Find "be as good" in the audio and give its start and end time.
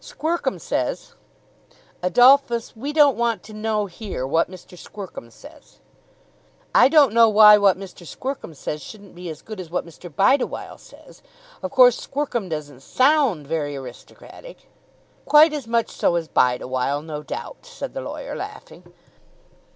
9.13-9.59